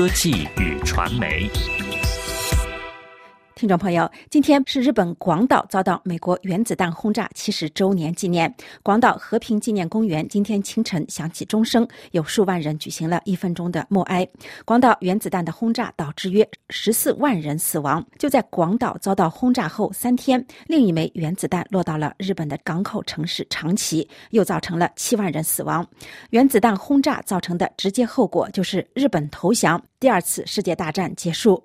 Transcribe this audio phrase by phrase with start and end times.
[0.00, 1.46] 科技与传媒。
[3.60, 8.50] 听众朋友，今天是日本广岛遭到美国原子弹轰炸七十周年纪念。
[8.82, 14.26] 广岛和平纪念公园今天清晨响起钟声，有数万人举行了一分钟的默哀。
[14.64, 18.02] 广岛原子弹的轰炸导致约十四万人死亡。
[18.16, 25.86] 就在广岛遭到轰炸后三天，另一枚原子弹落到了日本的港口城市长崎，又造成了七万人死亡。
[26.30, 31.62] 原子弹轰炸造成的直接后果就是日本投降，第二次世界大战结束。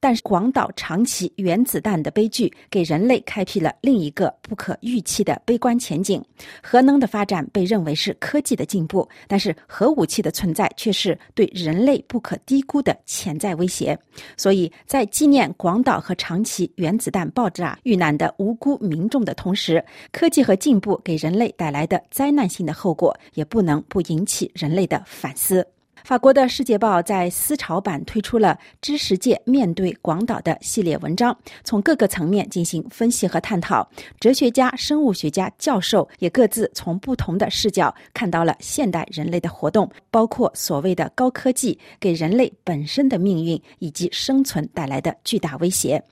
[0.00, 6.24] 但是，广岛长崎原子弹的悲剧给人类开辟了另一个不可预期的悲观前景。
[6.62, 13.98] 核能的发展被认为是科技的进步，但是核武器的存在却是对人类不可低估的潜在威胁。
[14.36, 25.66] 所以在纪念广岛和长崎原子弹爆炸遇难的无辜民众的同时，科技和进步给人类带来的灾难性的后果，也不能不引起人类的反思。
[26.08, 33.86] 法国的《世界报》在思潮版推出了“知识界面对广岛”的系列文章，从各个层面进行分析和探讨。
[34.18, 46.02] 哲学家、生物学家、教授也各自从不同的视角看到了现代人类的活动，包括所谓的高科技给人类本身的命运以及生存带来的巨大威胁。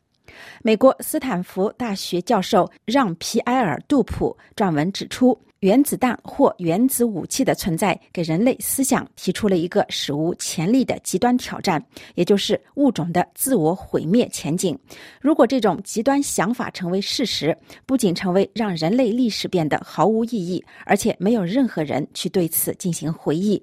[0.62, 5.40] 美国斯坦福大学教授让·皮埃尔·杜普撰文指出。
[5.66, 14.78] 原子弹或原子武器的存在，给人类思想提出了一个史无前例的极端挑战，也就是物种的自我毁灭前景。
[15.20, 23.60] 如果这种极端想法成为事实，不仅成为让人类历史变得毫无意义，而且没有任何人去对此进行回忆。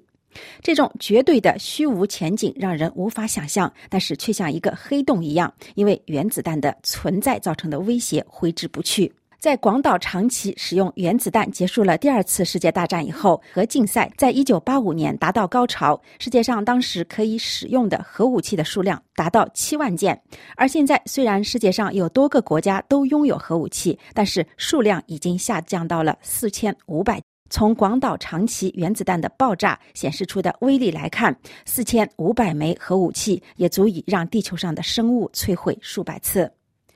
[0.60, 9.10] 这种绝对的虚无前景让人无法想象，但是却像一个黑洞一样，因为原子弹的存在造成的威胁挥之不去。
[9.38, 16.00] 在广岛、长崎使用原子弹结束了第二次世界大战以后，核竞赛在一九八五年达到高潮。
[16.18, 20.18] 世界上当时可以使用的核武器的数量达到七万件，
[20.56, 27.20] 而现在虽然世界上有多个国家都拥有核武器，但是数量已经下降到了四千五百。
[27.50, 36.50] 从广岛、长崎原子弹的爆炸显示出的威力来看，四千五百枚核武器也足以让地球上的生物摧毁数百次。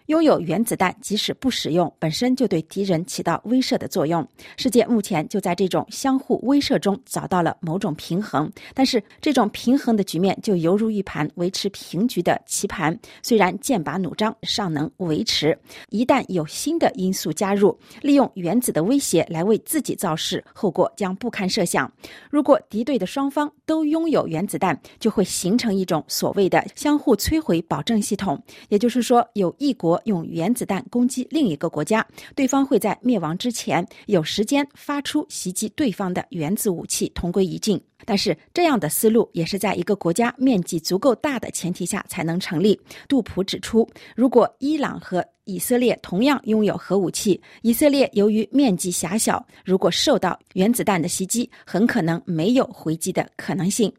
[0.08, 4.26] 拥有原子弹，即使不使用，本身就对敌人起到威慑的作用。
[4.56, 15.56] 世界目前就在这种相互威慑中找到了某种平衡，但是这种平衡的局面就犹如一盘维持平局的棋盘，虽然剑拔弩张，尚能维持。
[15.90, 21.92] 一旦有新的因素加入，利用原子的威胁来为自己造势，后果将不堪设想。
[22.30, 29.97] 如果敌对的双方都拥有原子弹，就会形成一种所谓的相互摧毁保证系统，也就是说，有一国。
[30.04, 37.80] 用原子弹攻击另一个国家，对方会在灭亡之前有时间发出袭击对方的原子武器，同归于尽。
[38.04, 42.80] 但是这样的思路也是在一个国家面积足够大的前提下才能成立。
[43.08, 53.92] 杜普指出，如果伊朗和以色列同样拥有核武器，以色列由于面积狭小，如果受到原子弹的袭击，很可能没有回击的可能性。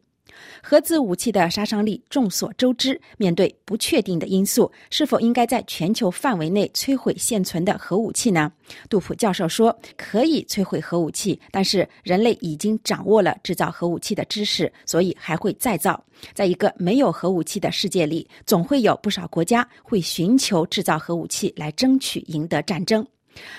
[0.62, 3.00] 核子武器的杀伤力众所周知。
[3.16, 8.50] 面对不确定的因素，是否应该在全球范围内摧毁现存的核武器呢？
[8.88, 16.02] 杜普教授说，可以摧毁核武器，但是人类已经掌握了制造核武器的知识，所以还会再造。
[16.34, 23.06] 在一个没有核武器的世界里，总会有不少国家会寻求制造核武器来争取赢得战争。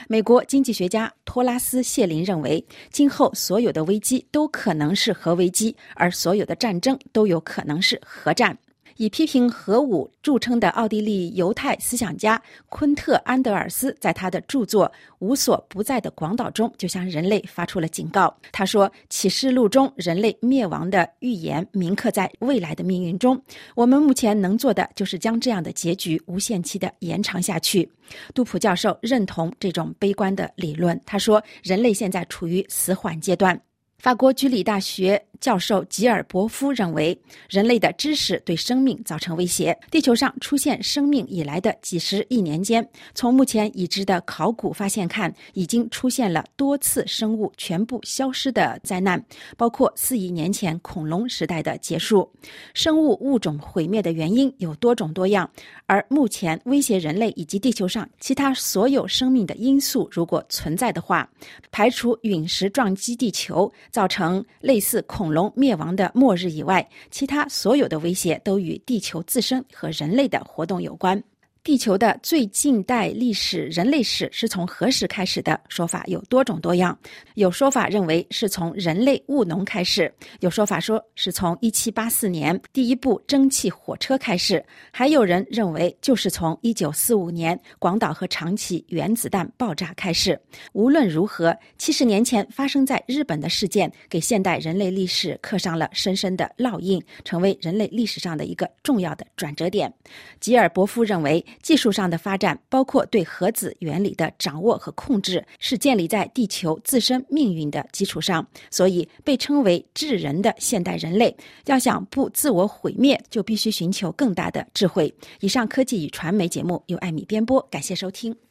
[0.08, 8.58] 美国经济学家托拉斯·谢林认为，今后所有的危机都可能是核危机，而所有的战争都有可能是核战。
[9.02, 12.40] 以批评核武著称的奥地利犹太思想家
[12.70, 14.86] 昆特·安德尔斯，在他的著作
[15.18, 18.32] 《无所不在的广岛》中，就向人类发出了警告。
[18.52, 23.42] 他说，《启示录》中人类灭亡的预言铭刻在未来的命运中。
[23.74, 27.92] 我们目前能做的，就是将这样的结局无限期的延长下去。
[28.36, 31.02] 杜普教授认同这种悲观的理论。
[31.08, 33.60] 他说，人类现在处于死缓阶段。
[33.98, 35.20] 法国居里大学。
[35.42, 37.20] 教授吉尔伯夫认为，
[37.50, 39.76] 人类的知识对生命造成威胁。
[39.90, 49.22] 地球上出现生命以来的几十亿年间，从目前已知的考古发现看，已经出现了多次生物全部消失的灾难，
[49.58, 52.32] 包括四亿年前恐龙时代的结束。
[52.76, 55.50] 生物物种毁灭的原因有多种多样，
[55.88, 61.28] 而目前威胁人类以及地球上其他所有生命的因素，如果存在的话，
[61.72, 65.31] 排除陨石撞击地球造成类似恐。
[65.32, 71.24] 龙灭亡的末日以外，其他所有的威胁都与地球自身和人类的活动有关。
[71.64, 75.60] 地球的最近代历史，人类史是从何时开始的？
[75.70, 76.98] 说法有多种多样。
[77.36, 90.40] 有说法认为是从人类务农开始，有说法说是从一七八四年第一部蒸汽火车开始，还有人认为就是从一九四五年广岛和长崎原子弹爆炸开始。
[90.74, 99.94] 无论如何，七十年前发生在日本的事件，给现代人类历史刻上了深深的烙印，成为人类历史上的一个重要的转折点。
[100.40, 101.46] 吉尔伯夫认为。
[101.62, 115.14] 技术上的发展，包括对核子原理的掌握和控制，是建立在地球自身命运的基础上，所以被称为智人的现代人类，要想不自我毁灭，就必须寻求更大的智慧。
[115.40, 118.51] 以上科技与传媒节目由艾米编播，感谢收听。